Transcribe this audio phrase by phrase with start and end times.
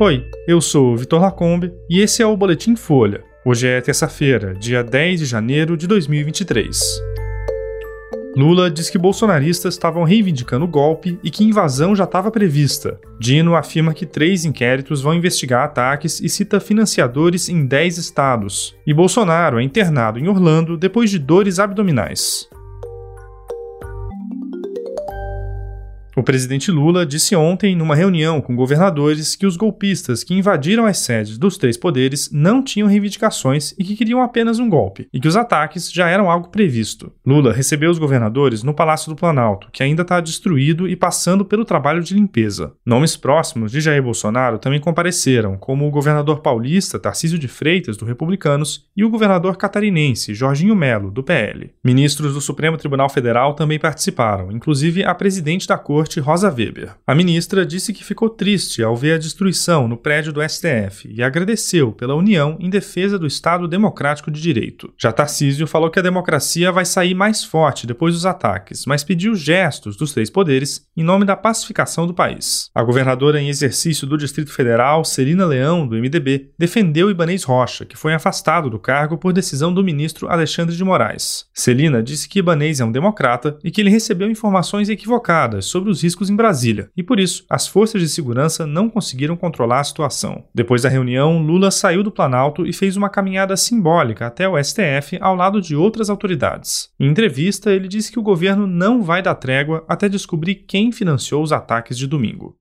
[0.00, 3.22] Oi, eu sou Vitor Lacombe e esse é o Boletim Folha.
[3.44, 6.76] Hoje é terça-feira, dia 10 de janeiro de 2023.
[8.36, 12.98] Lula diz que bolsonaristas estavam reivindicando o golpe e que invasão já estava prevista.
[13.20, 18.76] Dino afirma que três inquéritos vão investigar ataques e cita financiadores em 10 estados.
[18.84, 22.48] E Bolsonaro é internado em Orlando depois de dores abdominais.
[26.16, 30.98] O presidente Lula disse ontem, numa reunião com governadores, que os golpistas que invadiram as
[30.98, 35.26] sedes dos três poderes não tinham reivindicações e que queriam apenas um golpe, e que
[35.26, 37.12] os ataques já eram algo previsto.
[37.26, 41.64] Lula recebeu os governadores no Palácio do Planalto, que ainda está destruído e passando pelo
[41.64, 42.72] trabalho de limpeza.
[42.86, 48.04] Nomes próximos de Jair Bolsonaro também compareceram, como o governador paulista Tarcísio de Freitas, do
[48.04, 51.72] Republicanos, e o governador catarinense Jorginho Melo, do PL.
[51.82, 56.90] Ministros do Supremo Tribunal Federal também participaram, inclusive a presidente da Corte Corte Rosa Weber.
[57.06, 61.22] A ministra disse que ficou triste ao ver a destruição no prédio do STF e
[61.22, 64.92] agradeceu pela união em defesa do Estado Democrático de Direito.
[64.98, 69.34] Já Tarcísio falou que a democracia vai sair mais forte depois dos ataques, mas pediu
[69.34, 72.68] gestos dos três poderes em nome da pacificação do país.
[72.74, 77.96] A governadora em exercício do Distrito Federal, Celina Leão, do MDB, defendeu Ibanez Rocha, que
[77.96, 81.46] foi afastado do cargo por decisão do ministro Alexandre de Moraes.
[81.54, 86.02] Celina disse que Ibanez é um democrata e que ele recebeu informações equivocadas sobre os
[86.02, 90.44] riscos em Brasília, e por isso as forças de segurança não conseguiram controlar a situação.
[90.54, 95.16] Depois da reunião, Lula saiu do Planalto e fez uma caminhada simbólica até o STF
[95.20, 96.90] ao lado de outras autoridades.
[97.00, 101.42] Em entrevista, ele disse que o governo não vai dar trégua até descobrir quem financiou
[101.42, 102.56] os ataques de domingo.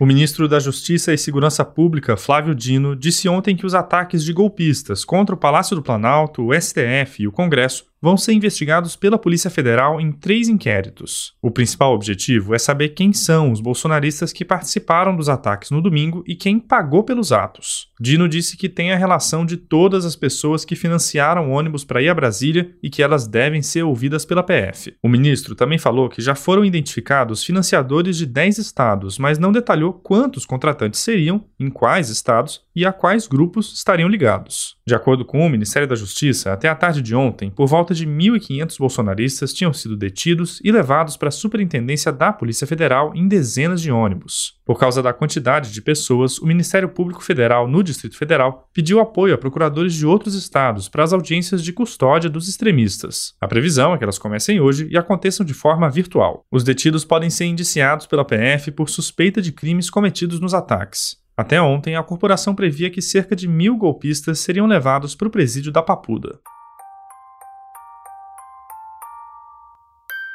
[0.00, 4.32] O ministro da Justiça e Segurança Pública, Flávio Dino, disse ontem que os ataques de
[4.32, 9.18] golpistas contra o Palácio do Planalto, o STF e o Congresso vão ser investigados pela
[9.18, 11.34] Polícia Federal em três inquéritos.
[11.42, 16.22] O principal objetivo é saber quem são os bolsonaristas que participaram dos ataques no domingo
[16.26, 17.88] e quem pagou pelos atos.
[18.00, 22.08] Dino disse que tem a relação de todas as pessoas que financiaram ônibus para ir
[22.08, 24.94] a Brasília e que elas devem ser ouvidas pela PF.
[25.02, 29.92] O ministro também falou que já foram identificados financiadores de 10 estados, mas não detalhou
[29.92, 34.76] quantos contratantes seriam, em quais estados e a quais grupos estariam ligados.
[34.86, 38.06] De acordo com o Ministério da Justiça, até a tarde de ontem, por volta de
[38.06, 43.80] 1.500 bolsonaristas tinham sido detidos e levados para a superintendência da Polícia Federal em dezenas
[43.80, 44.58] de ônibus.
[44.64, 49.34] Por causa da quantidade de pessoas, o Ministério Público Federal no Distrito Federal pediu apoio
[49.34, 53.34] a procuradores de outros estados para as audiências de custódia dos extremistas.
[53.40, 56.44] A previsão é que elas comecem hoje e aconteçam de forma virtual.
[56.50, 61.16] Os detidos podem ser indiciados pela PF por suspeita de crimes cometidos nos ataques.
[61.38, 65.70] Até ontem, a corporação previa que cerca de mil golpistas seriam levados para o presídio
[65.70, 66.40] da Papuda.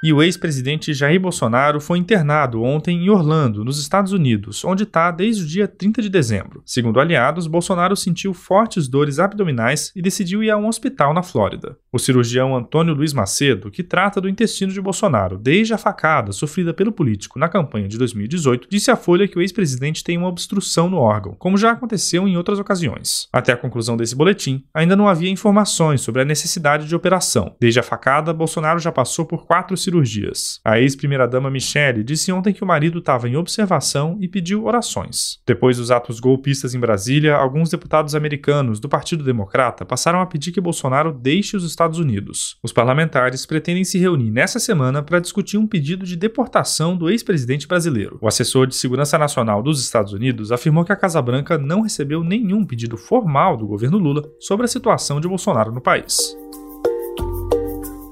[0.00, 5.10] E o ex-presidente Jair Bolsonaro foi internado ontem em Orlando, nos Estados Unidos, onde está
[5.10, 6.62] desde o dia 30 de dezembro.
[6.64, 11.76] Segundo aliados, Bolsonaro sentiu fortes dores abdominais e decidiu ir a um hospital na Flórida.
[11.98, 16.72] O cirurgião Antônio Luiz Macedo, que trata do intestino de Bolsonaro desde a facada sofrida
[16.72, 20.88] pelo político na campanha de 2018, disse à Folha que o ex-presidente tem uma obstrução
[20.88, 23.26] no órgão, como já aconteceu em outras ocasiões.
[23.32, 27.56] Até a conclusão desse boletim, ainda não havia informações sobre a necessidade de operação.
[27.58, 30.60] Desde a facada, Bolsonaro já passou por quatro cirurgias.
[30.64, 35.40] A ex-primeira-dama Michele disse ontem que o marido estava em observação e pediu orações.
[35.44, 40.52] Depois dos atos golpistas em Brasília, alguns deputados americanos do Partido Democrata passaram a pedir
[40.52, 42.58] que Bolsonaro deixe os Estados Unidos.
[42.62, 47.66] Os parlamentares pretendem se reunir nessa semana para discutir um pedido de deportação do ex-presidente
[47.66, 48.18] brasileiro.
[48.20, 52.22] O assessor de Segurança Nacional dos Estados Unidos afirmou que a Casa Branca não recebeu
[52.22, 56.36] nenhum pedido formal do governo Lula sobre a situação de Bolsonaro no país.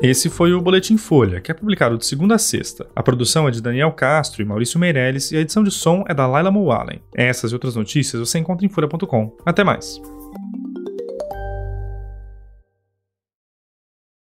[0.00, 2.86] Esse foi o Boletim Folha, que é publicado de segunda a sexta.
[2.94, 6.14] A produção é de Daniel Castro e Maurício Meirelles e a edição de som é
[6.14, 7.02] da Laila Mullen.
[7.16, 9.36] Essas e outras notícias você encontra em folha.com.
[9.44, 10.00] Até mais!